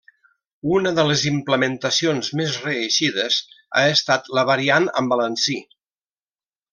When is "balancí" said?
5.17-5.59